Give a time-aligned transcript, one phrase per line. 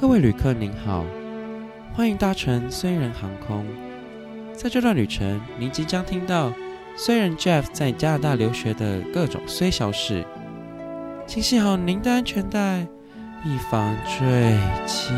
[0.00, 1.04] 各位旅客您好，
[1.92, 3.66] 欢迎搭乘虽然航空。
[4.54, 6.50] 在这段旅程，您即将听到
[6.96, 10.24] 虽然 Jeff 在加拿大留学的各种虽小事，
[11.26, 12.80] 请系好您的安全带，
[13.44, 15.12] 以防坠机。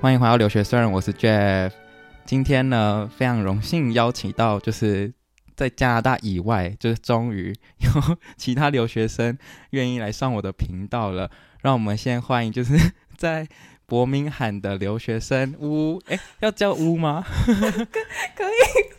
[0.00, 1.70] 欢迎回到留学虽然，我是 Jeff。
[2.24, 5.12] 今天呢，非常荣幸邀请到就是。
[5.56, 7.90] 在加拿大以外，就是终于有
[8.36, 9.36] 其他留学生
[9.70, 11.30] 愿意来上我的频道了。
[11.62, 12.74] 让我们先欢迎，就是
[13.16, 13.48] 在
[13.86, 17.24] 伯明翰的留学生乌，哎，要叫乌吗？
[18.36, 18.94] 可以。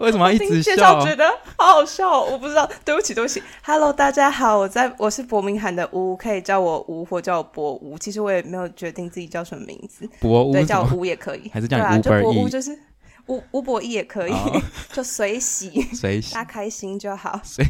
[0.00, 0.74] 为什么要一直笑？
[0.74, 1.28] 介绍觉得
[1.58, 2.68] 好好笑，我不知道。
[2.84, 3.42] 对不起，对不起。
[3.62, 7.98] Hello，大家好，我在我是伯明翰的乌，可以叫我乌或叫我伯乌。
[7.98, 11.50] 其实我也没有决定自己叫什么名字，伯乌，对，叫我乌也可以。
[11.52, 12.78] 还是叫你乌伯乌就是。
[13.30, 14.60] 吴吴博义也可以，哦、
[14.92, 17.40] 就随喜， 随喜，大家开心就好。
[17.44, 17.68] 所以，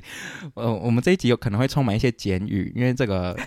[0.55, 3.38] 呃，我们这一集有可能会充满一些简语，因为这个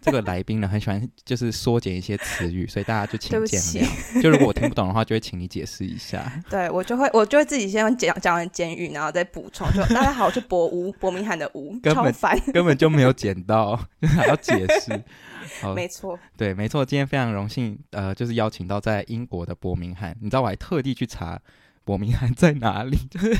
[0.00, 4.22] 这个来宾呢很喜欢就是缩减一些词语，所以大家就请见谅。
[4.22, 6.42] 就如果我听不懂的话，就会请你解释一下。
[6.48, 9.70] 对，我就会我就会自己先讲讲完简语，然后再补充。
[9.72, 13.78] 就大家好，我是博吴，伯明翰的吴，超烦，根本就没有剪到，
[14.16, 15.04] 还要解释。
[15.60, 16.84] 好没错，对，没错。
[16.84, 20.16] 今天非常荣幸，呃，就是邀请到在英国的伯明翰。
[20.20, 21.40] 你知道，我还特地去查
[21.84, 23.36] 伯明翰在哪里，就是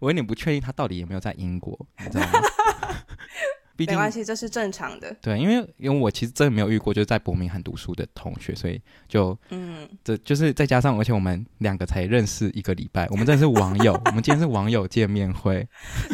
[0.00, 2.40] 我有点不确定他到底有没有在英国，你知道吗？
[3.86, 5.14] 没关系，这是正常的。
[5.20, 13.92] 对，因为因为我其实真的没有遇过就是在伯明翰读书的同学，所以就嗯，这就是再加上，而且我们两个才认识一个礼拜，我们真的是网友。
[14.06, 15.66] 我们今天是网友见面会。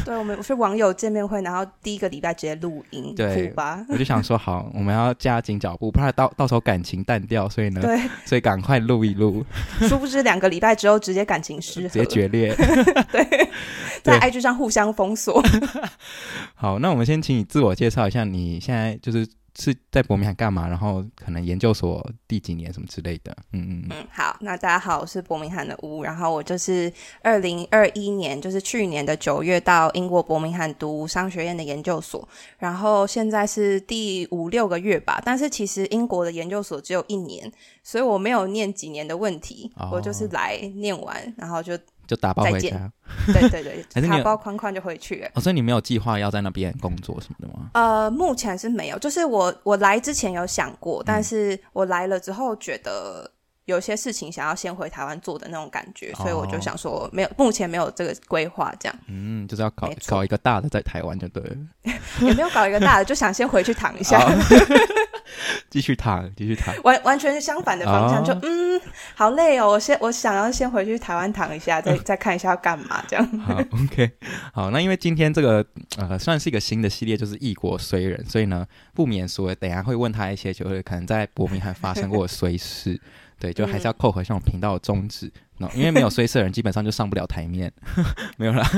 [0.04, 3.84] 对，我们是网友见面会，然后第一个礼拜直接录音，对吧？
[3.88, 9.44] 我就想说，好，我们要加紧脚步，不然到到时候感情淡掉，所以呢，对，所以赶快录一录。
[9.80, 12.54] 殊不知两个礼拜之后，直接感情失和，直接决裂。
[13.10, 13.48] 对，
[14.02, 15.42] 在 IG 上互相封锁。
[16.54, 19.26] 好，那我们先请你自我介绍一下，你现在就是
[19.58, 20.68] 是在伯明翰干嘛？
[20.68, 23.36] 然后可能研究所第几年什么之类的。
[23.52, 24.06] 嗯嗯嗯。
[24.12, 26.92] 好，那大家好，我是伯明翰的乌，然后我就是
[27.22, 32.28] 二零二一年，就是去年的九月到英国伯明翰读商学院的研究所，
[32.58, 35.20] 然后现在是第五六个月吧。
[35.24, 37.50] 但是其实英国的研究所只有一年，
[37.82, 41.76] 所以我没有念几年的问题，哦、我就是来念完，然后就。
[42.08, 42.90] 就打包回家，
[43.26, 45.28] 对对对，打 包框框就回去了。
[45.34, 47.68] 哦，所以你没有计划要在那边工作什么的吗？
[47.74, 48.98] 呃，目前是没有。
[48.98, 53.30] 就是我我来之前有想过，但是我来了之后觉得
[53.68, 58.98] 有些事情想要先回台湾做的那种感觉，所以我就想说没有，目前没有这个规划，这样。
[59.08, 61.56] 嗯，就是要搞搞一个大的在台湾就对了。
[62.26, 64.18] 也没有搞一个大的，就想先回去躺一下。
[65.68, 68.80] 继续躺，继续躺，完完全是相反的方向，哦、就嗯，
[69.14, 73.38] 好累哦，我先我想要先回去台湾躺一下，再再看一下要干嘛这样。
[73.40, 73.54] 好
[73.84, 74.10] ，OK，
[74.54, 75.64] 好，那因为今天这个
[75.98, 82.98] 呃算是一个新的系列，就是异国虽人，所以呢不免说等一下会问他一些，就是可能在伯明翰发生过的虽事。
[83.38, 85.26] 对，就还是要扣合像我频道的宗旨，
[85.58, 87.72] 嗯 no, 因为没有 衰事的人基本上就上不了台面，
[88.36, 88.68] 没有啦，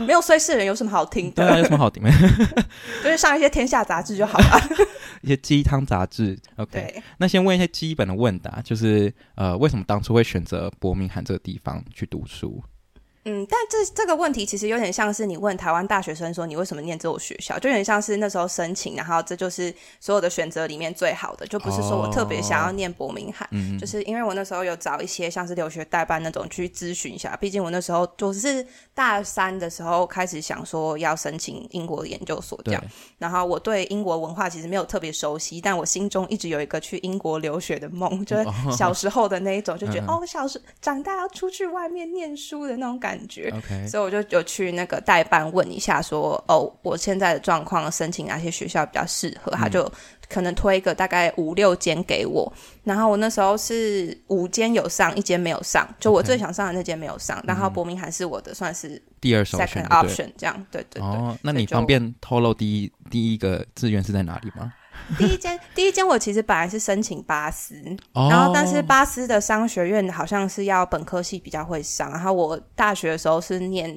[0.00, 1.42] 没有衰事的人有什么好听的？
[1.42, 2.10] 对啊，有什么好听的？
[3.04, 4.60] 就是上一些天下杂志就好了，
[5.22, 6.38] 一些鸡汤杂志。
[6.56, 12.62] OK，那先问一些基本的问答，就是呃，为什么当初会选择伯明翰这个地方去读书？
[13.26, 32.84] 嗯，但这这个问题其实有点像是你问台湾大学生说，你为什么念这所学校，就有点像是那时候申请，然后这就是所有的选择里面最好的，就不是说我特别想要念伯明翰，哦、就是因为我那时候有找一些像是留学代办那种去咨询一下，毕竟我那时候就是大三的时候开始想说要申请英国的研究所这样，
[33.16, 38.44] 然后我对英国文化其实没有特别熟悉，但我心中一直有一个去英国留学的梦，就是
[38.76, 43.13] 小时候的那一种，就觉得、哦、哦，小时长大要出去外面念书的那种感觉。
[43.14, 43.88] 感觉，Okay.
[43.88, 49.52] 所以我就有去那个代办问一下说，说哦，我现在的状况，申请哪些学校比较适合？
[49.52, 49.90] 嗯、他就
[50.28, 52.52] 可能推一个大概五六间给我，
[52.82, 61.02] 然后我那时候是五间有上，一间没有上，就我最想上的那间没有上.然后伯明翰是我的算是第二首 option 这样，对对对。
[61.02, 64.72] 哦，那你方便透露第一第一个志愿是在哪里吗？
[65.18, 67.74] 第一间， 第一间我其实本来是申请巴斯，
[68.12, 73.94] 哦、然后但是巴斯的商学院好像是要本科系比较会上，然后我大学的时候是念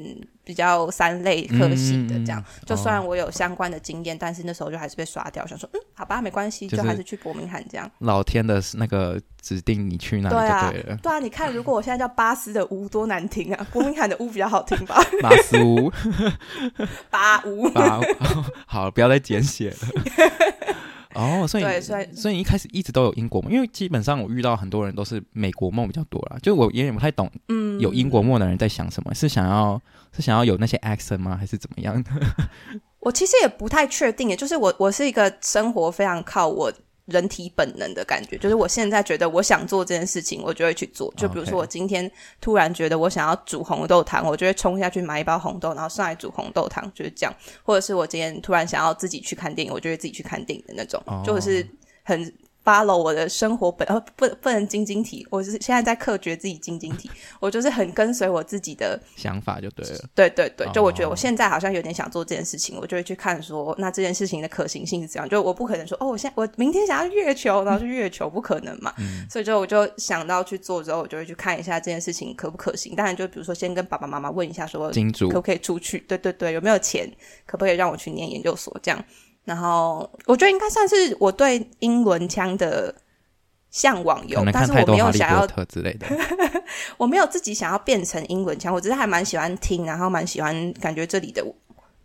[0.47, 7.91] 比较三类科系的，这样、嗯、就算我有相关的经验，哦、但是那时候就还是被刷掉，想说嗯，好吧，没关系，就还是去伯明翰这样。
[7.97, 10.71] 老天的那个指定你去哪对了。
[10.71, 15.03] 对啊，对啊，你看，如果我现在叫巴斯的乌多难听啊，伯明翰的乌比较好听吧？
[15.21, 15.91] 巴斯乌，
[17.11, 18.03] 巴乌，巴乌，
[18.65, 19.77] 好，不要再简写了。
[21.13, 29.11] 哦，所以对所以所以一开始一直都有英国梦，因为基本上我遇到很多人都是美国梦比较多啦，就我有点不太懂，嗯，有英国梦的人在想什么？
[29.11, 29.81] 嗯、是想要
[30.15, 31.35] 是想要有那些 accent 吗？
[31.35, 32.11] 还是怎么样的？
[32.99, 36.71] 我其实也不太确定，也就是我我是一个生活非常靠我
[37.07, 41.13] 人体本能的感觉，就是我现在觉得我想做这件事情，我就会去做。
[41.17, 42.09] 就比如说我今天
[42.39, 47.33] 突然觉得我想要煮红豆汤，我就会冲下去买一包红豆，然后上来煮红豆汤，就是这样。
[47.63, 51.65] 或者是我今天突然想要自己去看电影，我就会自己去看电影的那种，哦、就是
[52.03, 52.33] 很。
[52.67, 55.25] Follow 我的生活本，呃，不，不能晶晶体。
[55.31, 57.09] 我是现在在克决自己晶晶体，
[57.39, 59.99] 我就是很跟随我自己的想法就对了。
[60.13, 65.29] 对对对，就我觉得我现在好像有点想做这件事情，我就会去看说，那这件事情的可行性是怎样？
[65.29, 68.93] 就我不可能说，哦，我现在我明天想要月球，然后去月球，不可能嘛。
[68.97, 69.25] 嗯。
[69.29, 72.93] 所以就我就想到去做之后，我就会去看一下这件事情可不可行。
[72.93, 74.91] 当然，就比如说先跟爸爸妈妈问一下，说
[75.29, 75.99] 可不可以出去？
[75.99, 77.09] 对对对，有没有钱？
[77.45, 78.77] 可不可以让我去念研究所？
[78.83, 79.01] 这样。
[79.47, 82.93] 然后我觉得应该算是我对英伦腔的。
[83.69, 86.07] 向往有，但是我没有想要之类的，
[86.97, 91.45] 我没有自己想要变成英文腔，我只是还蛮喜欢听，然后蛮喜欢感觉这里的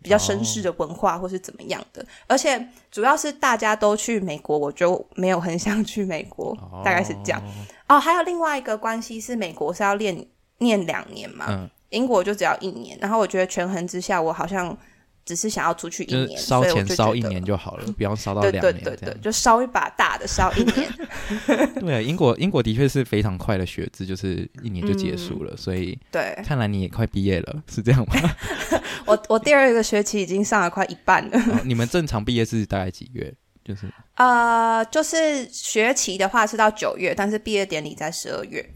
[0.01, 2.03] 比较绅士的文化或是怎么样的。
[2.03, 7.41] 哦、而且主要是大家都去美国，我就没有很想去美国，哦、大概是这样。
[7.87, 10.27] 哦，还有另外一个关系是，美国是要练
[10.59, 12.95] 念两年嘛，嗯、英国就只要一年。
[13.01, 14.77] 然后我觉得权衡之下，我好像。
[15.25, 18.61] 只是想要出去一年，烧钱烧一年就好了，不要烧到两年。
[18.61, 20.93] 对对对对，就烧一把大的，烧一年。
[21.79, 28.13] 对啊，英国英国的确是非常快的学制，就是一年就结束了，嗯、所以对，看来你也快毕业了，是这样吗？
[29.05, 31.37] 我我第二个学期已经上了快一半了。
[31.37, 33.33] 哦、你们正常毕业是大概几月？
[33.63, 38.69] 就是呃，就是学期的话是到九月，但是毕业典礼在十二月。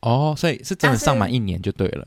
[0.00, 2.06] 哦，所以是真的上满一年就对了，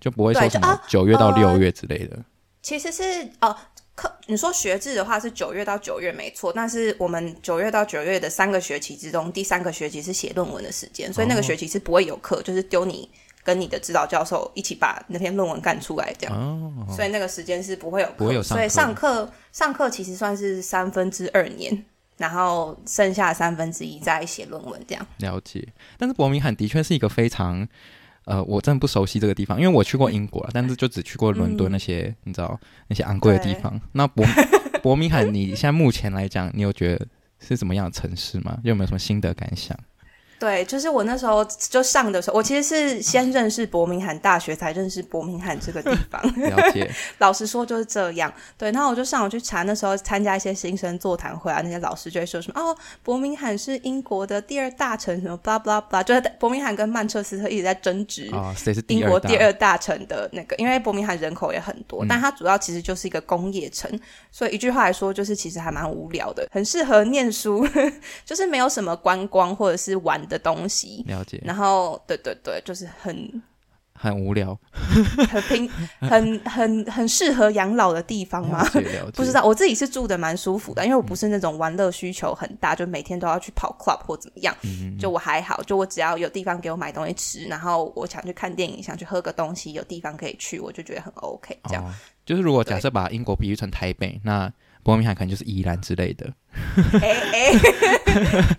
[0.00, 2.18] 就不会说什么九月到六月之类的。
[2.62, 3.02] 其实是
[3.40, 3.54] 哦，
[3.94, 13.10] 课你说学制的话是九月到九月没错，但是我们九月到九月的三个学期之中，第三个学期是写论文的时间，所以那个学期是不会有课，哦、就是丢你
[13.42, 16.34] 跟你的指导教授一起把那篇论文干出来这样。
[16.34, 21.84] 哦，所以那个时间是不会有课，不会有上课，所以上课上课其实算是三分之二年，
[22.16, 25.04] 然后剩下三分之一在写论文这样。
[25.18, 25.66] 了解，
[25.98, 27.68] 但是伯明翰的确是一个非常。
[28.24, 32.58] 呃，我真的不熟悉这个地方，因为我去过英国，但是就只去过伦敦那些，嗯、你知道
[32.88, 33.80] 那些昂贵的地方。
[33.92, 34.24] 那伯
[34.82, 37.06] 伯明翰，你现在目前来讲，你有觉得
[37.40, 38.58] 是怎么样的城市吗？
[38.62, 39.76] 有没有什么心得感想？
[40.42, 46.20] 对，就是我那时候就上的时候，我其实是先认识伯明翰大学，才认识伯明翰这个地方。
[46.50, 48.32] 了解， 老实说就是这样。
[48.58, 60.56] 对，然后我就上网去查，那时候参加一些新生座谈会啊，那些老师就会说什么哦，伯明翰是英国的第二大城，什么 blah blah blah，就是伯明翰跟曼彻斯特一直在争执啊，谁是英国第二大城的那个？
[60.56, 63.88] 因为伯明翰人口也很多，嗯、但它主要其实就是一个工业城，
[64.32, 67.64] 所以一句话来说，就是其实还蛮无聊的，很适合念书，
[68.26, 73.42] 就是没有什么观光或者是玩的东西了解，然后对对对，就是很
[73.94, 74.58] 很无聊，
[75.30, 75.68] 很平，
[76.00, 78.66] 很很很适合养老的地方吗？
[79.14, 91.56] 不知道，我自己是住的蛮舒服的，因为我不是那种玩乐需求很大，就每天都要去跑 club 或怎么样，嗯、就我还好，就我只要有地方给我买东西吃，然后我想去看电影，想去喝个东西，有地方可以去，我就觉得很 OK。
[91.68, 91.92] 这样，哦、
[92.24, 94.50] 就是如果假设把英国比喻成台北，那。
[94.82, 96.28] 伯明翰可能就是宜兰之类的，
[97.00, 97.52] 哎哎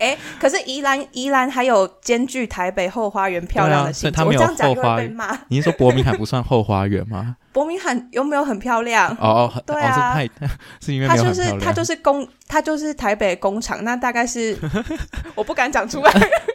[0.00, 5.38] 哎，可是宜兰宜兰还有兼具台北后花园漂亮的性质，啊、我这样讲会被骂。
[5.48, 7.36] 你是说伯明翰不算后花园吗？
[7.52, 9.10] 伯明翰有没有很漂亮？
[9.20, 10.48] 哦哦，对啊，哦、是，
[10.86, 14.56] 是因为它就是它就是工，它就是台北工厂，那大概是
[15.36, 16.10] 我不敢讲出来。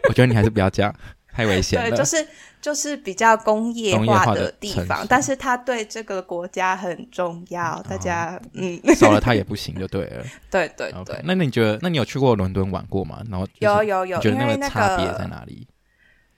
[0.09, 0.93] 我觉得你还是不要讲。
[1.39, 1.89] 太危险了。
[1.89, 2.27] 对，就是
[2.61, 7.77] 就是比较工业化的地方，但是它对这个国家很重要。
[7.77, 10.23] 哦、大家嗯，少了它也不行，就对了。
[10.51, 11.15] 对对对。
[11.15, 13.21] Okay, 那你觉得，那你有去过伦敦玩过吗？
[13.29, 15.65] 然后有有有，觉得那个差别在哪里？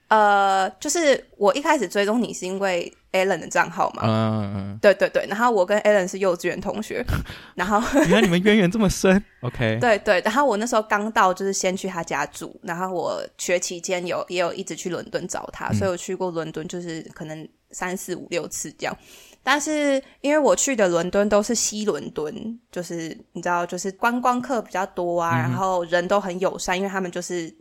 [0.08, 7.04] 呃，就是我一开始追踪你是因为 Alan 的账号嘛，嗯嗯，对对对，然后我跟 Allen 是幼稚园同学，
[7.54, 18.96] 然后 原来你们渊源这么深， OK，对对，然后我那时候刚到，就是先去他家住，然后我学期间有也有一直去伦敦找他，嗯、所以我去过伦敦就是可能三四五六次这样，
[19.42, 27.54] 但是因为我去的伦敦都是西伦敦，就是你知道，就是观光客比较多啊，嗯、然后人都很友善，因为他们就是。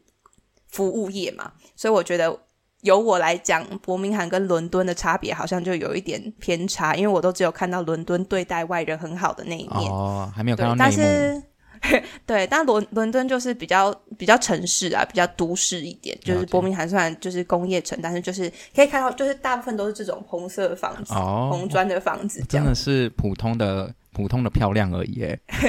[0.74, 2.34] 服务业嘛，所以我觉得
[2.82, 10.80] 由我来讲，伯明翰跟伦敦的差别好像就有一点偏差，因为我都只有看到伦敦对待外人很好的那一面，哦，还没有看到内幕。
[10.80, 11.42] 但是，
[12.26, 16.18] 对，但伦伦敦就是比较比较城市啊，比较都市一点。
[16.22, 23.94] 就是伯明翰虽然就是工业城，但是就是可以看到，就是大部分都是这种红色的房子，哦，红砖的房子，真的是普通的。
[24.14, 25.26] 普通的漂亮而已，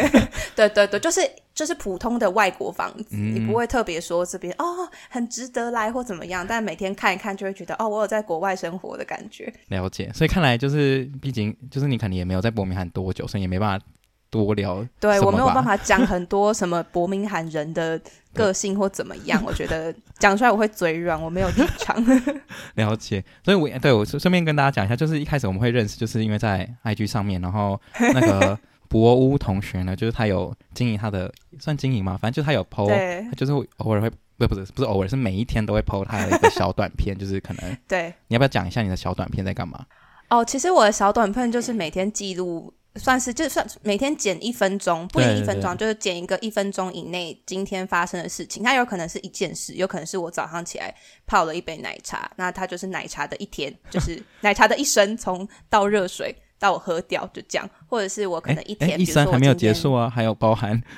[0.57, 1.21] 对对对，就是
[1.55, 4.65] 就是普通的外国房子，嗯、你不会特别说这边哦
[5.09, 9.51] 很值得来或怎么样，但每天看一看就会觉得哦，我有在国外生活的感觉。
[9.69, 13.87] 了解，所以看来就是，毕竟就是你肯定也没有在伯明翰多久，所以也没办法
[14.33, 14.85] 多聊。
[14.99, 18.01] 对，我没有办法讲很多什么伯明翰人的
[18.35, 22.03] 个性或怎么样，我觉得讲出来我会嘴软，我没有立场。
[22.75, 28.59] 了解，所以我对我顺便跟大家讲一下，就是一开始我们会认识，就是因为在 IG 上面，然后那个
[28.89, 34.11] 博屋同学呢，就是他有经营他的，算经营嘛，反正就是他有 PO，就是偶尔会。
[34.39, 39.87] 不是不是偶尔，是每一天都会 po 他的一个小短片，就是可能对，你要不要讲一下你的小短片在干嘛？
[40.31, 48.63] 哦，其实我的小短片就是每天记录，算是就算每天剪一分钟，不一分钟，就是剪一个一分钟以内今天发生的事情。
[48.63, 50.95] 它有可能是一件事，有可能是我早上起来
[51.27, 60.83] 泡了一杯奶茶，那它就是奶茶的一天， 就是奶茶的一生，从倒热水到我喝掉就这样，或者是我可能一天，一生还没有结束啊，还有包含。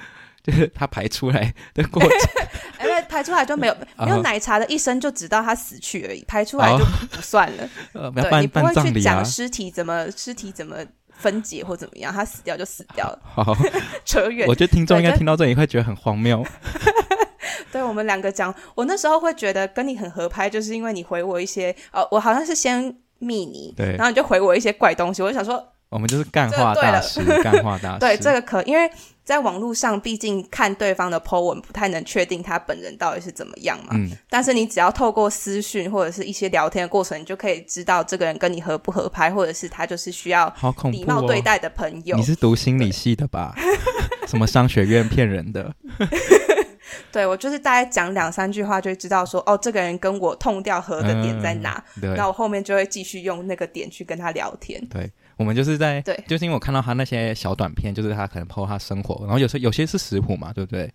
[0.45, 2.11] 就是它排出来的过程，
[2.85, 7.67] 因为排出来就没有没有奶茶的一生，就直到它死去而已，排出来就不算了。
[7.95, 10.85] 呃，对，你不会去讲尸体怎么尸体怎么
[11.15, 13.19] 分解或怎么样，他死掉就死掉了。
[13.25, 13.57] 好，
[14.05, 14.47] 扯远。
[14.49, 16.45] 我觉得听众应该听到这里会觉得很荒谬。
[17.73, 22.83] 对，我们两个讲，我那时候会觉得跟你很合拍，就是因为你回我一些，哦，我好像是先
[23.19, 27.99] 密你，对，然后你就回我一些怪东西，我就想说，我们就是干话大师，干话大师。
[28.01, 28.91] 对，这个可因为。
[29.25, 33.93] 在网络上，毕竟看对方的 po 文，不太能确定他本人到底是怎么样嘛。
[33.93, 34.11] 嗯。
[34.29, 40.55] 但是你只要透过私讯或者是一些聊天的过程，你就可以知道这个人跟你合不合拍，或者是他就是需要
[40.91, 42.17] 礼貌对待的朋友。
[42.17, 43.55] 哦、你是读心理系的吧？
[44.27, 45.75] 什么商学院骗人的？
[47.11, 51.83] 对，我就是大概讲两三句话，就会知道说哦，这个人跟我痛掉合的点在哪。
[52.17, 54.85] 那我后面就会继续用那个点去跟他聊天。
[54.89, 55.11] 对。
[55.37, 60.93] 我们就是在，对，就是因为我看到他那些小短片，就是他可能 po 他生活，然后有时候有些是食谱嘛，对不对？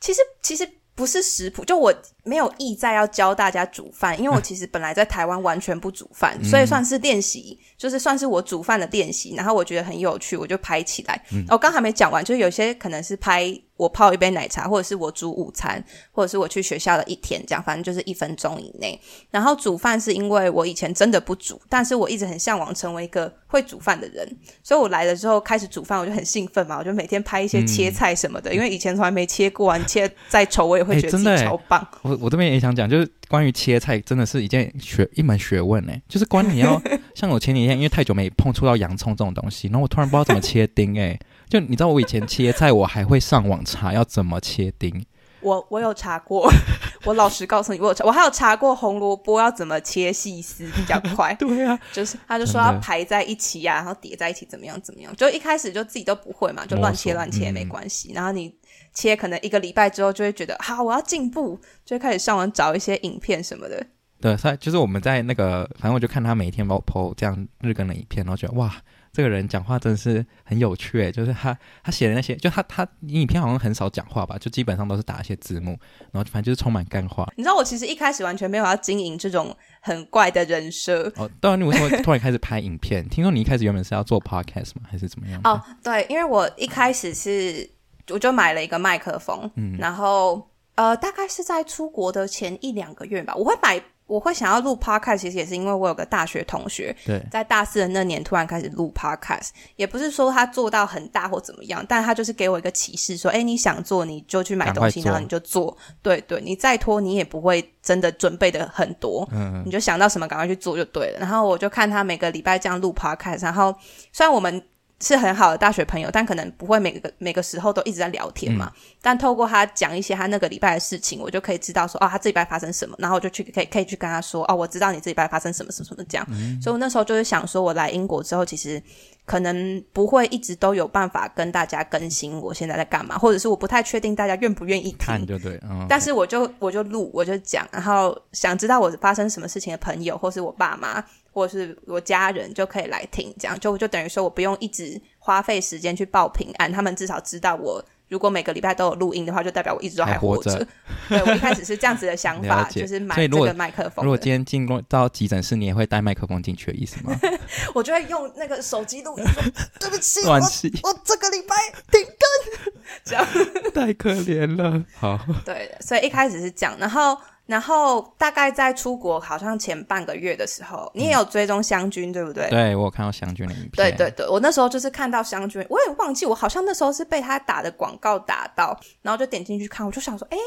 [0.00, 1.94] 其实其实不是食谱，就我
[2.24, 11.14] 没有意在要教大家煮饭，因为我 其实本来在台湾完全不煮饭，嗯、所以算是练习，就是算是我煮饭的练习，然后我觉得很有趣，我就拍起来。
[11.30, 13.58] 我、嗯哦、刚还没讲完，就是有些可能是拍。
[13.82, 18.98] 我泡一杯奶茶，或者是我煮午餐，或者是我去学校的一天，这样反正就是一分钟以内。
[19.30, 24.24] 然后煮饭是因为我以前真的不煮，但是我一直很向往成为一个会煮饭的人，
[24.62, 31.80] 所以我来了之后开始煮饭，我就很兴奋嘛，我就每天拍一些切菜什么的，嗯、因为以前从来没切过，你切再丑我也会觉得自己超棒。
[31.80, 35.92] 欸、我我这边也想讲，就是关于切菜，真的是一件学一门学问呢。
[36.08, 36.80] 就是关于你要
[37.14, 41.18] 像我前几天，因为太久没碰触到洋葱这种东西，然后我突然不知道怎么切丁哎。
[41.52, 45.04] 就你知道，我以前切菜，我还会上网查要怎么切丁。
[45.42, 46.50] 我我有查过，
[47.04, 51.34] 我老实告诉你，我有查，我还有查过红萝卜要怎么切细丝比较快。
[51.38, 55.14] 对啊，就是他就说要排在一起呀、啊，然后叠在一起怎么样怎么样。
[55.14, 58.12] 就一开始就自己都不会嘛，就乱切乱切也没关系。
[58.12, 58.50] 嗯、然后你
[58.94, 63.86] 切可能一个礼拜之后就会觉得，好，我要进步，就会开始上网找一些影片什么的。
[64.22, 68.74] 对，所以就是我们在那个，反正我就看他每天把我 po 这样日更的影片，然后觉得哇。
[69.12, 75.78] 这个人讲话真是很有趣，就是他他写的那些，就他他影片好像很少讲话吧，就基本上都是打一些字幕，
[76.10, 77.30] 然后反正就是充满干话。
[77.36, 81.30] 你知道我其实一开始完全没有要经营这种很怪的人设哦。
[81.40, 83.06] 当然，你为什么突然开始拍影片？
[83.10, 84.88] 听说你一开始原本是要做 podcast 吗？
[84.90, 85.38] 还是怎么样？
[85.44, 87.68] 哦，对，因为我一开始是
[88.08, 93.78] 我就买了一个麦克风，嗯，然后呃，大概是在出国的前一两个月吧，我会买。
[94.06, 111.18] 我会想要录 podcast，其实也是因为我有个大学同学，对，在大四的那年突然开始录 podcast，也不是说他做到很大或怎么样，但他就是给我一个启示，说，哎，你想做你就去买东西，然后你就做，对对，你再拖你也不会真的准备的很多，嗯，你就想到什么赶快去做就对了。
[111.18, 113.74] 然后我就看他每个礼拜这样录 podcast，然后
[114.12, 114.62] 虽然我们。
[115.02, 118.72] 是很好的大学朋友，但可能不会每个每个时候都一直在聊天嘛。
[118.76, 126.24] 嗯、但透过他讲一些他那个礼拜的事情，我就可以知道说，哦，他这礼拜发生什么，然后我就去可以可以去跟他说，哦，我知道你这礼拜发生什么什么什么这样。
[126.30, 128.80] 嗯、所以我那时候就是想说，我来英国之后，其实
[129.24, 135.56] 可能不会一直都有办法跟大家更新我现在在干嘛，或者是我不太确定大家愿不愿意听，看就对。
[135.68, 141.04] 哦、但是我就我就录，我就讲，然后想知道我发生什么事情的朋友，或是我爸妈。
[141.32, 150.52] 或者是我家人就可以来听，这样就就等于说我不用一直花费时间去报平安，他们至少知道我如果每个礼拜都有录音的话，就代表我一直都还活着。
[150.52, 150.68] 活着
[151.08, 154.04] 对，我一开始是这样子的想 法，就是买这个麦克风。
[154.04, 157.18] 如果今天进入到急诊室，你也会带麦克风进去的意思吗？
[157.74, 159.42] 我就会用那个手机录音说，
[159.80, 161.56] 对不起，我我这个礼拜
[161.90, 162.72] 停更，
[163.02, 163.26] 这样
[163.72, 164.84] 太可怜了。
[164.94, 167.16] 好，对，所以一开始是这样，然后。
[167.46, 172.48] 然后大概在出国好像前半个月的时候，你也有追踪湘军，嗯、对不对？
[172.50, 173.70] 对，我有看到湘军的影片。
[173.72, 180.38] 对对对，我那时候就是看到湘军，我也忘记我好像那时候是被他打的广告打到，然后就点进去看，我就想说，哎，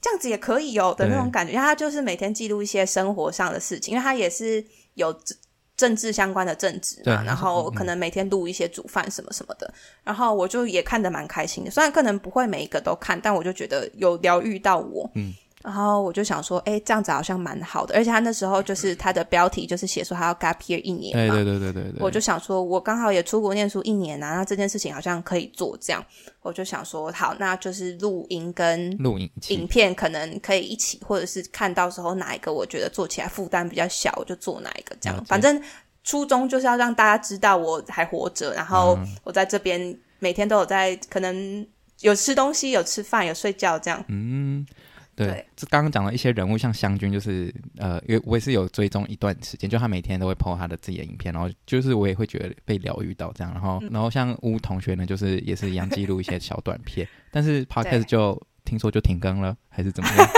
[0.00, 4.64] 这样子也可以哦的那种感觉，对因为他就是每天记录一些生活上的事情，因为他也是
[4.94, 5.14] 有。
[5.76, 9.72] 政治相关的政治嘛，然后可能每天录一些煮饭什么什么的，
[10.04, 11.70] 然后我就也看得蛮开心的。
[11.70, 15.10] 虽然可能不会每一个都看，但我就觉得有疗愈到我。
[15.14, 15.32] 嗯。
[15.62, 22.00] 然后我就想说，哎，这样子好像蛮好的，而且他那时候就是 他的标题就是写说他要 gap year 一年嘛，对对对对对。
[22.00, 26.02] 我就想说，我刚好也出国念书一年啊，那这件事情好像可以做这样，
[26.40, 35.24] 我就想说，好，那就是录音跟录影影片可能可以一起，或者是看到时候哪一个我觉得做起来负担比较小，我就做哪一个这样。
[35.26, 35.62] 反正
[36.04, 41.66] 初衷就是要让大家知道我还活着，然后我在这边每天都有在，可能
[42.00, 44.02] 有吃东西，有吃饭，有睡觉这样。
[44.08, 44.49] 嗯。
[45.26, 60.30] 对，这刚刚讲了一些人物，像湘军，就是呃，因为我也是有追踪一段时间，就他每天都会 po 他的自己的影片，然后就是我也会觉得被疗愈到这样，然后、嗯、然后像乌同学呢，就是也是一样记录一些小短片， 但是 podcast 就对听说就停更了，还是怎么样？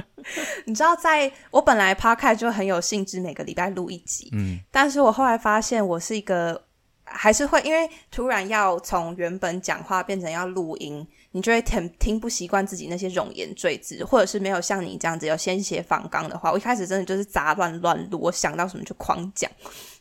[0.66, 6.62] 你知道在，在我本来 podcast 就很有兴致，每个礼拜录一集，嗯，但是我后来发现我是一个
[7.04, 11.06] 还是会因为突然要从原本讲话变成要录音。
[11.32, 19.50] 你就会听听不习惯自己那些冗言赘字，或者是没有像你这样子有先写仿纲的话，我一开始真的就是杂乱乱录，我想到什么就狂讲，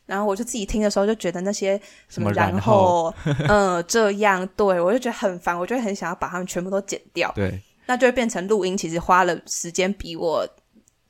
[0.06, 10.48] 然后我就自己听的时候就觉得那些什么然后，嗯、呃，这样，对，我就觉得很烦，我就很想要把它们全部都剪掉，对，那就会变成录音，其实花了时间比我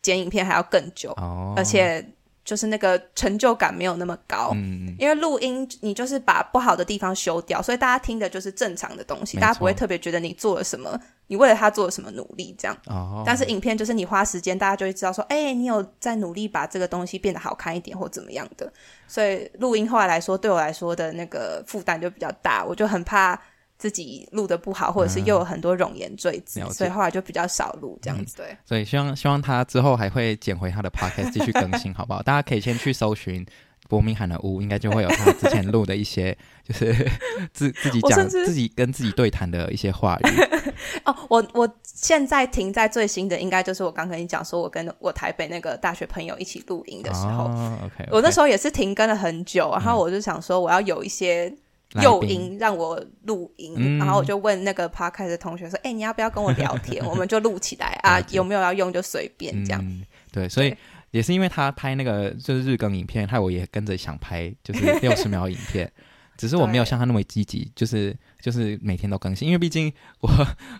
[0.01, 2.05] 剪影片还要更久，哦，而且。
[2.49, 12.75] 就是那个成就感没有那么高，嗯，因为录音你就是把不好的地方修掉，所以大家听的就是正常的东西，大家不会特别觉得你做了什么，你为了他做了什么努力这样。
[12.87, 13.21] 哦。
[13.23, 18.73] 但是影片就是你花时间，大家就会知道说，哎，你有在努力把这个东西变得好看一点或怎么样的。
[19.07, 23.39] 所以录音后来来说，对我来说的那个负担就比较大，我就很怕。
[23.79, 28.35] 自己录的不好，或者是又有很多冗言赘字，嗯、所以后来就比较少录这样子。
[28.35, 32.21] 对，所以希望希望他之后还会捡回他的 podcast 继续更新，好不好？
[32.27, 33.45] 大家可以先去搜寻
[33.87, 36.93] 伯明翰的屋，应该就会有他之前录的一些，就是
[37.53, 40.27] 自自己讲自己跟自己对谈的一些话语。
[41.05, 47.45] 哦，我我现在停在最新的，应该就是我刚跟你讲，说我跟我台北那个大学朋友一起录音的时候。
[47.45, 51.55] 哦、okay, okay 我那时候也是停更了很久，然后我就想说，我要有一些。
[52.01, 57.03] 诱因让我录音，嗯、然后我就问那个 Podcast 的同学说：“哎、欸，你要不要跟我聊天？
[57.07, 59.81] 我们就录起来啊，有没有要用就随便这样。
[59.83, 60.75] 嗯”对，所以
[61.11, 65.91] 也是因为他拍那个就是日更影片，害我也跟着想拍就是六十秒影片，
[66.37, 68.15] 只是我没有像他那么积极，就是。
[68.39, 70.29] 就是每天都更新，因为毕竟我，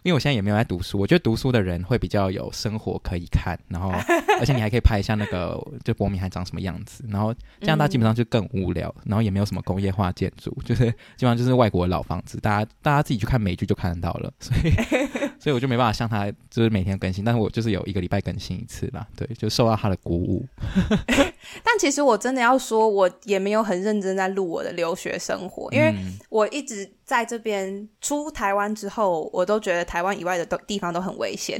[0.03, 0.97] 因为我现在也没有在读书。
[0.97, 3.89] 我觉得读书的人会比较有生活可以看，然后
[4.39, 7.03] 而且你还可以拍一下那个就伯明翰长什么样子。
[7.09, 10.85] 然后这样大家基本上就更无聊，然后也没有什么工业化建筑，就是
[11.17, 12.39] 基本上就是外国的老房子。
[12.39, 14.73] 大家大家自己去看美剧就看得到了，所以
[15.39, 19.08] 所以我就没办法像他就是每天更新，但是我就是有一个礼拜更新一次啦。
[19.15, 20.45] 对，就受到他的鼓舞。
[21.63, 25.95] 但其实我真的要说，我也没有很认真在录我的留学生活，因为
[26.30, 26.89] 我一直。
[27.10, 31.60] 在这边出台湾之后，我都觉得台湾以外的都地方都很危险，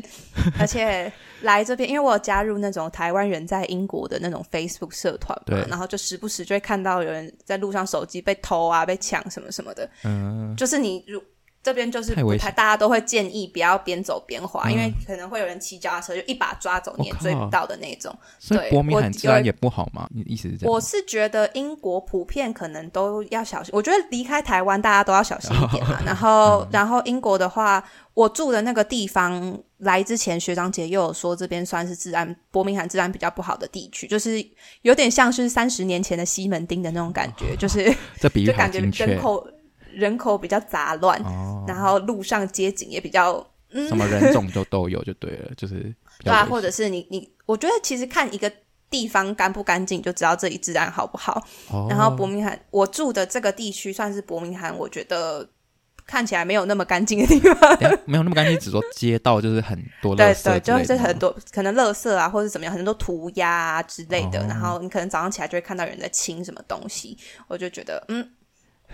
[0.60, 1.12] 而且
[1.42, 11.20] 来这边，因为我有加入那种台湾人在英国的那种 Facebook 社团嘛，然后就时不时就会看到有人在路上手机被偷啊、被抢什么什么的，嗯，就是你如。
[11.62, 18.16] 这边就是不太，大家都会建议不要边走边滑，嗯、因为可能会有人骑脚踏车就一把抓走，你也追不到的那种。
[18.40, 20.08] 所以伯明翰治安也不好吗？
[20.16, 20.74] 你意思是这样？
[20.74, 26.00] 我是觉得英国普遍可能都要小心，我觉得离开台湾大家都要小心一点嘛。
[26.06, 34.44] 然后，然后英国的话，我住的那个地方来之前，学长姐又有说这边算是治安，伯明翰治安比较不好的地区，就是
[34.84, 39.20] 有点像是三十年前的西门町的那种感觉，就是 这比喻好精确。
[39.94, 48.52] 人口比较杂乱，哦、然后路上街景也比较，嗯、什么人种都都有，就对了，就是 对啊，或者是你你，我觉得其实看一个
[48.90, 51.46] 地方干不干净，就知道这里治安好不好。
[51.70, 55.48] 哦、然后伯明翰，我住的这个地区算是伯明翰，我觉得
[56.06, 64.42] 看起来没有那么干净的地方，没有那么干净，只说街道就是很多对对，就是很多可能垃圾啊，或者怎么样，很多涂鸦啊之类的。
[64.42, 67.16] 哦、然后你可能早上起来就会看到有人在清什么东西，
[67.48, 68.28] 我就觉得嗯。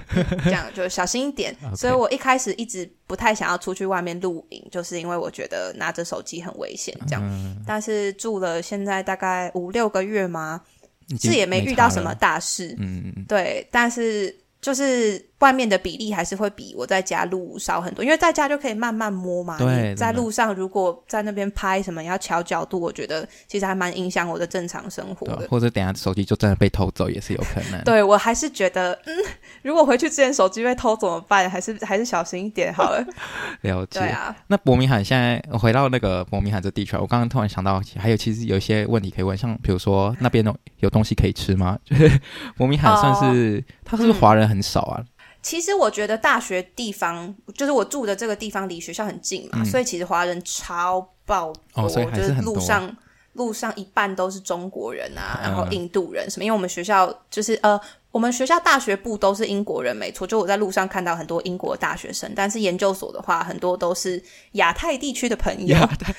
[0.43, 6.95] 这样就小心一点 所以我一开始一直不太想要出去外面露营，就是因为我觉得拿着手机很危险。
[7.07, 10.61] 这样，嗯、但是住了现在大概五六个月嘛，
[11.19, 12.75] 是也没遇到什么大事。
[12.79, 19.59] 嗯，对，但是就是外面的比例还是会比我在家录少很多，因为在家就可以慢慢摸嘛。
[19.59, 25.47] 对，在路上如果在那边拍什么要调角度，我觉得其实还蛮影响我的正常生活的。
[25.47, 27.79] 或者等下手机就真的被偷走也是有可能。
[27.85, 29.13] 对，我还是觉得，嗯，
[29.61, 31.47] 如果回去之前手机被偷怎么办？
[31.47, 33.05] 还是还是小心一点好了。
[33.61, 33.99] 了解。
[33.99, 34.35] 对啊。
[34.47, 41.77] 那伯明翰现在回到那个伯明翰这地区，我刚刚突然想到，还有其实有一些问题可以问，像比如说那边有有东西可以吃吗？
[41.85, 42.09] 就是
[42.57, 44.97] 伯明翰算是，他、哦、是不是华人很少啊？
[44.99, 45.05] 嗯
[45.45, 52.97] 其实我觉得大学地方，就是我住的这个地方离学校很近嘛，嗯、所以其实华人超爆多，哦、就是路上
[53.33, 57.79] 路上一半都是中国人啊，然后印度人什么，因为我们学校就是呃。
[58.15, 60.25] 我们学校大学部都是英国人，没错。
[60.25, 65.75] 就我在路上看到很多英国的大学生，但是研究所的话，很多都是亚太地区的朋友。
[65.75, 66.13] 亚太，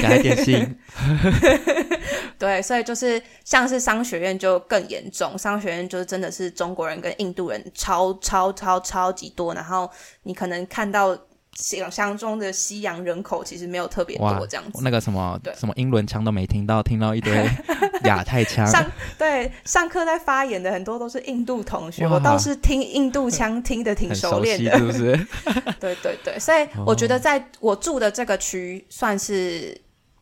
[0.00, 0.78] 亚太电信。
[2.40, 9.88] 对，所以就是像是商学院就更严重，商学院就是真的是中国人跟印度人超超超超级多，然后
[10.24, 11.16] 你可能看到。
[11.56, 14.80] 想象中的西洋人口其实没有特别多，这样子。
[14.84, 17.44] 那个什么，对什么英伦腔都没听到，听到一堆
[18.04, 18.64] 亚太腔。
[18.64, 18.86] 上
[19.18, 25.26] 对上课在发言的很多都是印度同学，我倒是听印度腔听得挺熟练的，是不是？
[25.80, 29.76] 对对对，所以我觉得在我住的这个区算是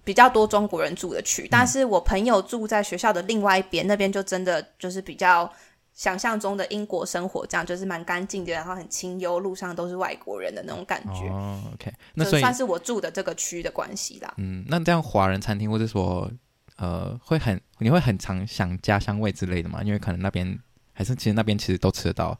[0.08, 5.52] 比较多中国人住的区，嗯、但是我朋友住在学校的另外一边，那边就真的就是比较。
[5.98, 11.28] 想象中的英国生活，这样就是蛮干净的，然后很清幽，路上都是外国人的那种感觉。
[11.28, 14.32] 哦，OK，那所以算是我住的这个区的关系啦。
[14.36, 16.30] 嗯，那这样华人餐厅或者说，
[16.76, 19.82] 呃，会很你会很常想家乡味之类的吗？
[19.82, 20.56] 因为可能那边
[20.92, 22.38] 还是其实那边其实都吃得到。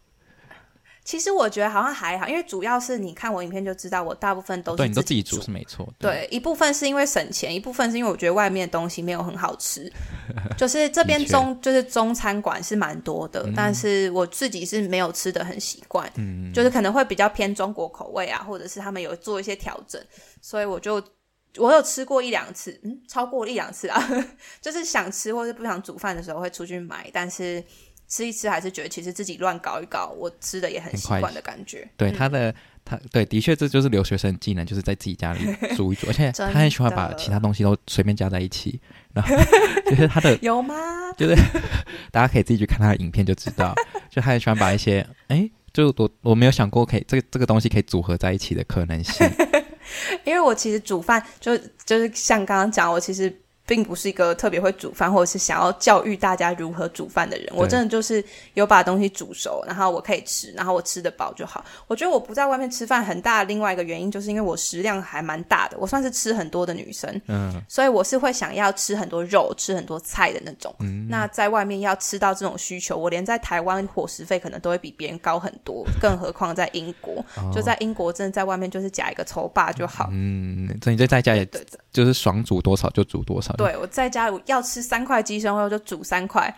[1.08, 5.90] 其实我觉得好像还好，因为主要是你看我影片就知道，我大部分都是对，你都自己煮是没错。
[5.98, 9.90] 对，对，一部分是因为省钱，一部分是因为我觉得外面的东西没有很好吃。
[10.58, 16.12] 就是这边中就是中餐馆是蛮多的，嗯、但是我自己是没有吃的很习惯。
[16.16, 19.98] 嗯，就是可能会比较偏中国口味啊，或者是他们有做一些调整，
[20.42, 21.02] 所以我就
[21.56, 23.98] 我有吃过一两次，嗯，超过一两次啊，
[24.60, 27.64] 就是想吃或是不想煮饭的时候会出去买，但是。
[28.08, 31.86] 吃一吃还是觉得其实自己乱搞一搞，我吃的也很习惯的感觉。
[31.96, 35.40] 对他的他对，的确这就是留学生技能，就是在自己家里
[35.76, 38.80] 煮一煮，而且他很喜欢把其他东西都随便加在一起。
[39.12, 39.36] 然后
[39.90, 40.74] 就是他的有吗？
[41.18, 41.36] 就是
[42.10, 43.74] 大家可以自己去看他的影片就知道，
[44.08, 49.28] 就他很喜欢把一些哎，就我我没有想过可以这个这个东西可以组合在一起的可能性。
[50.24, 53.42] 因为我其实煮饭就就是像刚刚讲，我其实。
[53.68, 57.46] 并不是一个特别会煮饭，或者是想要教育大家如何煮饭的人。
[57.54, 61.62] 我真的就是有把东西煮熟，然后我可以吃，然后我吃得饱就好。
[61.86, 67.20] 我觉得我不在外面吃饭很大的另外一个原因，就是因为我食量还蛮大的，我算是吃很多的女生。
[67.26, 70.74] 嗯，所以我是会想要吃很多肉、吃很多菜的那种。
[70.78, 77.22] 嗯，那在外面要吃到这种需求，我连在台湾伙食费可能都会比别人高很多，更何况在英国。
[77.36, 80.08] 哦，就在英国，真的在外面就是夹一个丑霸就好。
[80.10, 81.46] 嗯，所以你在家也
[81.92, 83.54] 就是爽煮多少就煮多少。
[83.58, 86.54] 对，我在家要吃三块鸡胸肉就煮三块，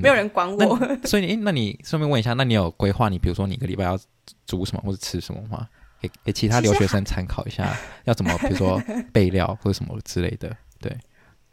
[0.00, 0.78] 没有人管我。
[1.04, 3.98] 所以，那你顺便问一下，那你有规划你比如说你一个礼拜要
[4.46, 5.66] 煮什么或者吃什么吗？
[6.00, 8.80] 给给其他留学生参考一下， 要怎么比如说
[9.12, 10.54] 备料或者什么之类的。
[10.78, 10.94] 对，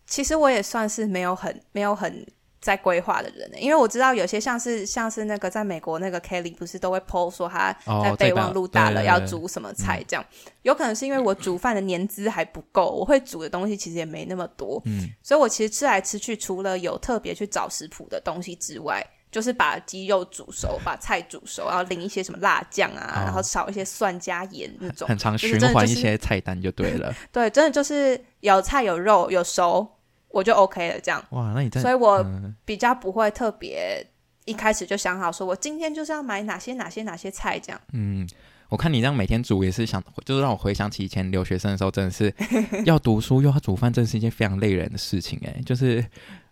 [0.05, 2.25] 其实我也算是没有很没有很。
[2.63, 10.25] 在规划的人呢，因为我知道有些像是像是那个在美国那个 Kelly 不是都会 po 说他在备忘录打了要煮什么菜这样，
[10.61, 29.85] 有可能是因为我煮饭的年资还不够，我会煮的东西其实也没那么多，嗯，所以我其实吃来吃去，除了有特别去找食谱的东西之外，就是把鸡肉煮熟，把菜煮熟，然后淋一些什么辣酱啊，哦、然后炒一些蒜加盐那种，很常循环一些菜单就对了， 对，真的就是有菜有肉有熟。
[30.33, 31.23] 我就 OK 了，这样。
[31.29, 32.25] 哇，那你在，所以我
[32.65, 34.05] 比较不会特别
[34.45, 37.79] 一开始就想好说，我今天就是要买哪些哪些哪些菜这样。
[37.93, 38.27] 嗯，
[38.69, 42.33] 我看你这样每天煮也是想，就是让我回想起以前留学生的时候，真的是
[42.83, 45.61] 要读书又要煮饭，真的是一件非常累人的事情哎。
[45.63, 46.03] 就是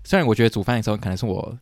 [0.04, 1.58] 虽然我觉得煮饭的时候可能是我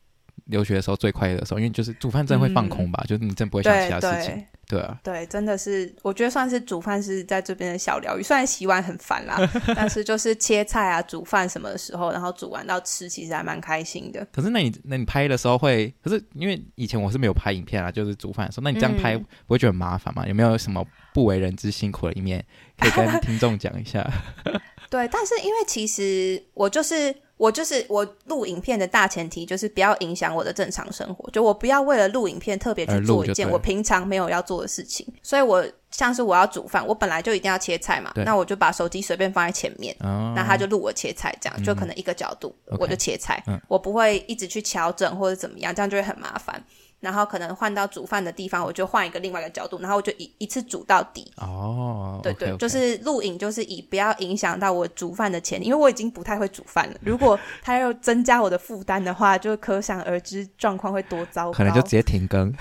[0.50, 4.46] 留学的时候最快乐的时候，因为就是煮饭真的会放空吧，嗯、就是你真不会想其他事情。
[4.68, 8.22] 对啊，对，真的是，我觉得算是煮饭是在这边的小疗愈。
[8.22, 9.36] 虽然洗碗很烦啦，
[9.76, 14.24] 但是就是切菜啊、煮饭什么的时候，然后煮完到吃，其实还蛮开心的。
[14.32, 20.24] 可是那你那你拍的时候会，可是因为以前我是没有拍影片啊，就是煮饭的时候，那你这样拍不会觉得很麻烦吗？
[20.28, 20.86] 嗯、有没有什么
[21.16, 22.46] 不为人知辛苦的一面
[22.78, 24.08] 可以跟听众讲一下？
[24.88, 27.16] 对，但是因为其实我就是。
[27.40, 35.08] 我就是我录影片的大前提就是不要影响我的正常生活，就我不要为了录影片特别去做一件我平常没有要做的事情。
[35.24, 46.62] 所以我像是我要煮饭，我本来就一定要切菜嘛，那我就把手机随便放在前面，哦、那他就录我切菜，这样、嗯、就可能一个角度我就切菜，嗯、我不会一直去调整或者怎么样，这样就会很麻烦。
[47.00, 51.32] 然后可能换到煮饭的地方，我就换一个另外一个角度，然后我就一一次煮到底。
[51.38, 56.96] 哦，对对，okay, okay 就是录影，就是以不要影响到我煮饭的前提，因为我已经不太会煮饭了。
[57.02, 61.52] 如果他要增加我的负担的话，就可想而知状况会多糟糕。
[61.54, 62.52] 可能就直接停更，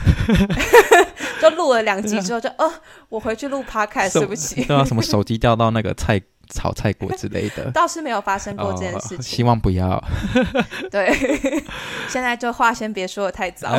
[1.42, 2.72] 就录了两集之后就，就哦，
[3.08, 4.64] 我回去录 podcast，对不起。
[4.64, 6.20] 对啊，什么手机掉到那个菜。
[6.50, 10.02] 炒菜锅之类的 倒是没有发生过这件事情，哦、希望不要。
[10.90, 11.12] 对，
[12.08, 13.78] 现在就话先别说的太早。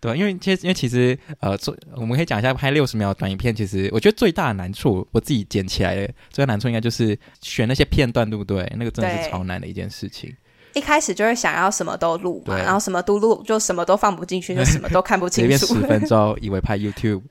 [0.00, 8.70] 对，因为其实因为其实呃，做我们可以讲一下拍六十秒短影片，其实我觉得最大的难处，我自己剪起来的最大难处应该就是选那些片段，对不对？
[8.76, 10.34] 那个真的是超难的一件事情。
[10.74, 15.66] 一开始就会想要什么都录嘛，然后什么都录，就什么都放不进去， 就什么都看不清楚。
[15.66, 17.22] 十分钟以为拍 YouTube，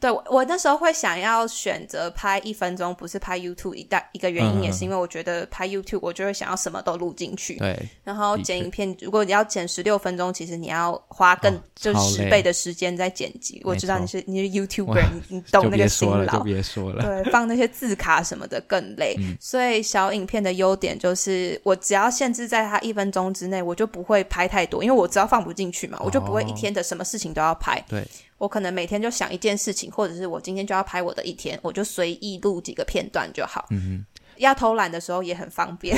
[0.00, 7.56] 对，我那时候会想要选择拍一分钟，不是拍 YouTube 一大一个原因也是因为我觉得拍 YouTube 我就会想要什么都录进去。
[7.56, 13.60] 对，然后剪影片，如果你要剪十六分钟，其实你要花更、哦、就十倍的时间在剪辑。
[13.64, 17.02] 我知道你是你是 YouTuber，你懂那个辛劳，就别说了。
[17.02, 19.14] 对，放那些字卡什么的更累。
[19.18, 27.78] 嗯、所以小影片的优点就是我只要限制在它一分钟之内，我就不会拍太多，因为我知道放不进去嘛，我就不会一天的什么事情都要拍。
[27.78, 33.64] 哦、对，我可能每天就想一件事情，或者是我今天就要拍我的一天，我就随意录几个片段就好。
[33.70, 35.96] 嗯哼，要偷懒的时候也很方便。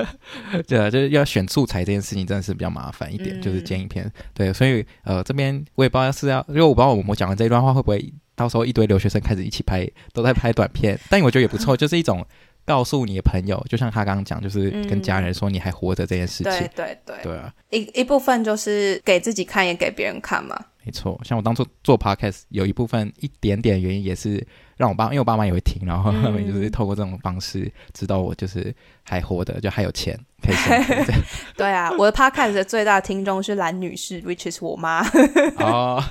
[0.68, 4.12] 对啊，就是要选素材这件事情真的是比较麻烦一点，嗯、就是剪影片。
[4.34, 12.22] 对，所以呃，这边我也不知道是要，因为我不知道我我讲的这一段话会不会到时候一堆留学生开始一起拍，都在拍短片，但我觉得也不错，就是一种。
[12.66, 16.52] 告诉你的朋友，就像他刚刚讲，就是跟家人说你还活着这件事情。
[16.52, 20.58] 对对对，对啊，一一部分就是给自己看，也给别人看嘛。
[20.84, 24.44] 没错，像我当初做 podcast，有一部分一点点原因也是
[24.76, 31.12] 让我爸，因为我爸妈也会听，然后他们就是透过这种方式知道我就是还活着，就还有钱 可以生活。
[31.56, 35.04] 对啊，我的 podcast 的最大听众是蓝女士，which is 我妈。
[35.58, 36.02] 哦，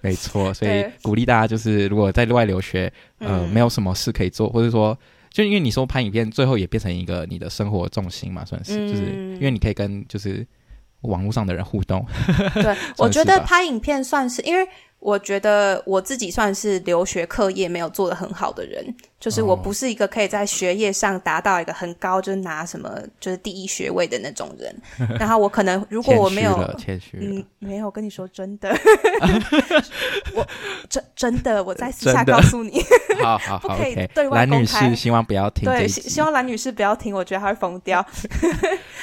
[0.00, 4.98] 没错，所以鼓励大家就是如果在外留学，呃，嗯、没有什么事可以做，或者说。
[5.36, 9.02] 就因为你说拍影片，最后也变成一个你的生活重心嘛，算是，嗯、就是
[9.34, 10.46] 因为你可以跟就是
[11.02, 12.06] 网络上的人互动。
[12.54, 14.66] 对， 我觉得拍影片算是因为。
[15.06, 18.84] 我觉得我自己算是留学课业没有做得很好的人，
[19.20, 24.76] 就是我不是一个可以在学业上达到一个很高，就是拿什么就是第一学位的那种人。
[25.16, 28.76] 然后我可能如果我没有，谦虚嗯，没有跟你说真的，
[30.34, 30.44] 我
[30.88, 32.82] 真真的我在私下告诉你，
[33.22, 34.88] 好好好， 不可以对外公开。
[34.88, 38.04] 女士希望不要听，对，希望蓝女士不要听，我觉得她会疯掉。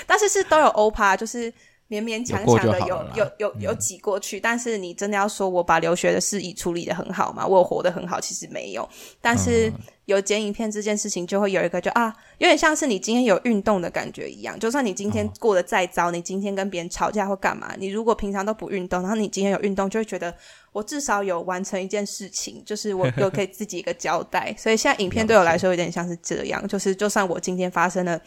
[0.06, 1.54] 但是是都有欧趴，就是。
[1.90, 7.46] 勉勉强强的有有有有，有挤过去，嗯、但是你真的要说我把留学的事宜处理得很好吗？
[7.46, 8.88] 我有活得很好，其实没有。
[9.22, 9.72] 但是
[10.06, 14.58] 有剪影片这件事情，就会有一个就啊，有点像是你今天有运动的感觉一样。
[14.60, 20.34] 就算你今天过得再糟，你今天跟别人吵架或干嘛，你如果平常都不运动，然后你今天有运动，就会觉得
[20.72, 24.54] 我至少有完成一件事情，就是我 有给自己一个交代。
[24.58, 28.20] 所以现在影片对我来说有点像是这样，就是就算我今天发生了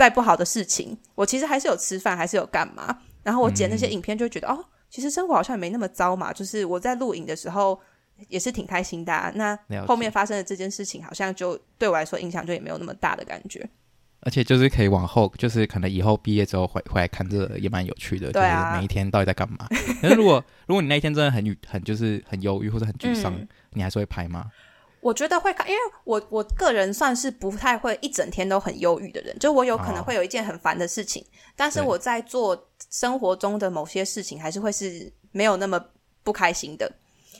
[0.00, 3.00] 再不好的事情，我其实还是有吃饭，还是有干嘛。
[3.22, 6.32] 然后我剪那些影片，就会觉得、嗯、哦，其实生活好像也没那么糟嘛。
[6.32, 7.78] 就是我在录影的时候
[8.28, 9.30] 也是挺开心的、啊。
[9.34, 9.54] 那
[9.86, 13.68] 后面发生的这件事情，好像就对我来说影响就也没有那么大的感觉。
[14.20, 18.32] 而且就是可以往后，就是可能以后毕业之后回回来看这个也蛮有趣的。
[18.32, 19.68] 对啊，每一天到底在干嘛？
[20.00, 24.46] 可是如果 如果你那一天真的很很就是很忧郁或者很沮丧，嗯、你还是会拍吗？
[25.00, 35.82] 我觉得会看，因为我我个人算是不太会一整天都很忧郁的人，就我有可能会有一件很烦的事情，哦、但是我在做生活中的某些事情，还是会是没有那么
[36.22, 36.90] 不开心的。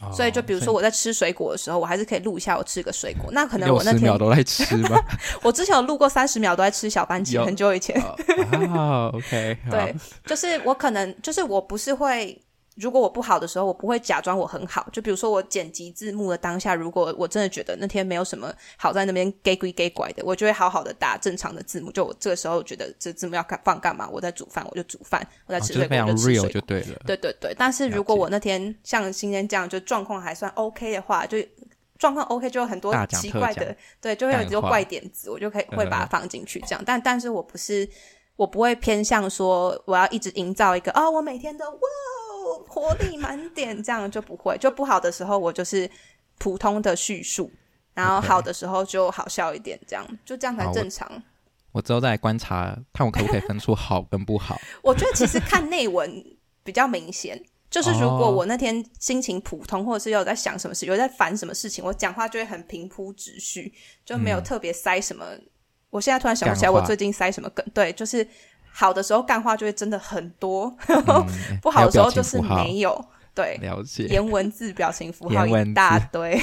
[0.01, 3.31] 哦、所以就比如说我在吃水果的时候，我还是可以录一下我吃个水果。
[3.33, 4.99] 那可能我那天秒都在 吃吧？
[5.45, 8.01] 我之前有录过三十秒都在吃小番茄，很久以前。
[8.73, 9.95] 哦，OK，对，
[10.25, 12.41] 就是我可能就是我不是会。
[12.81, 14.89] 如果我不好的时候，我不会假装我很好。
[14.91, 21.93] 就比如说我剪辑字幕的当下，如果我真的觉得那天没有什么好在那边给鬼给拐的，我就会好好的打正常的字幕。
[21.93, 24.09] 就我这个时候觉得这字幕要放干嘛？
[24.11, 26.47] 我在煮饭，我就煮饭；我在吃水果，我就吃水果。
[26.47, 27.03] 哦，就对了。
[27.07, 27.55] 对对对。
[27.59, 31.37] 但是如果我那天像今天这样，就状况还算 OK 的话，就
[31.99, 36.83] 状况 OK，就有很多奇怪的，对，就会有很多怪点子，我就可以会把它放进去这样。
[36.87, 37.87] 但但是我不是，
[38.37, 41.79] 我不会偏向说我要一直营造一个哦，我每天都哇。
[42.69, 44.57] 活力满点，这样就不会。
[44.59, 45.91] 就不好的时候，我就是
[46.39, 47.51] 普通的叙述，
[47.95, 51.23] 然后好的时候就好笑一点，这样就这样才正常。
[51.73, 54.61] 我，之后再来观察，看我可不可以分出好跟不好。
[54.83, 56.25] 我觉得其实看内文
[56.65, 63.73] 比较明显，就是如果我那天心情普通，或者是有在想什么事，有在烦什么事情，我讲话就会很平铺直叙，
[64.05, 65.25] 就没有特别塞什么。
[65.31, 65.47] 嗯、
[65.91, 67.65] 我现在突然想不起来，我最近塞什么梗？
[67.73, 68.27] 对，就是。
[68.73, 71.27] 好的时候干话就会真的很多，嗯、
[71.63, 73.05] 不好的时候就是没有。
[73.33, 74.07] 对，了解。
[74.07, 76.37] 言文字、表情符号一大堆。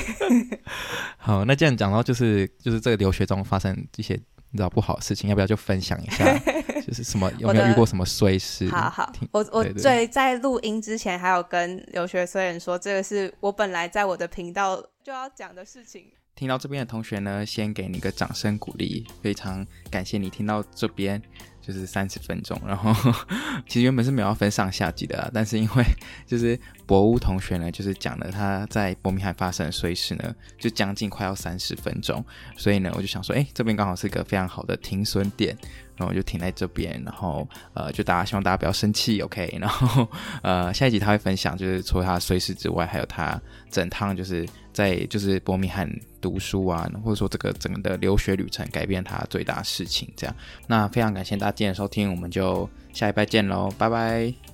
[1.17, 4.13] 好，那既然讲到就是就是这个留学中发生一些
[4.51, 6.25] 你知道不好的事情，要不要就分享一下？
[6.87, 8.69] 就是什么有没有遇过什么衰事？
[8.69, 16.05] 好好，我我最在录音之前还有跟留学生人说，这个是我本来在我的频道就要讲的事情。
[16.37, 21.21] 听到这边的同学呢，先给你个掌声鼓励，非常感谢你听到这边。
[21.59, 22.93] 就是三十分钟，然后
[23.67, 25.83] 其实原本是没有要分上下集的，但是因为
[26.25, 32.23] 就是博物同学呢，就是讲了他在伯明翰发生的碎事呢，就将近快要三十分钟，
[32.55, 35.57] 所以呢，我就想说，哎，这边刚好是一个非常好的停损点。
[35.97, 39.53] 然后我就停在这边，然后呃，就大家希望大家不要生气，OK。
[39.59, 40.07] 然后
[40.43, 45.89] 呃，下一集他会分享，就是除了他的衰事之外，还有他整趟就是在就是伯明翰
[46.21, 50.35] 读书啊，或者说这个整个的留学旅程改变他最大事情，这样。
[50.67, 54.46] 那非常感谢大家今天的收听，我们就下一拜见喽，拜拜。